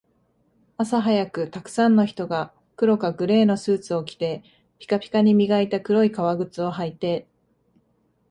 [0.77, 4.43] 朝早く、沢山の人が黒かグレーのスーツを着て、
[4.79, 7.27] ピカピカに磨いた黒い革靴を履いて